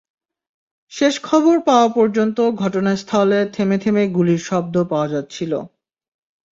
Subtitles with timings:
[0.91, 5.53] শেষ খবর পাওয়া পর্যন্ত ঘটনাস্থলে থেমে থেমে গুলির শব্দ পাওয়া যাচ্ছিল।